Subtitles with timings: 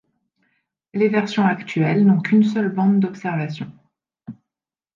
[0.95, 3.71] Les versions actuelles n'ont qu'une seule bande d'observation.